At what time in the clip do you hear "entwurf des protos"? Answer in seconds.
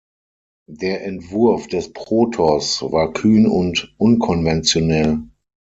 1.05-2.81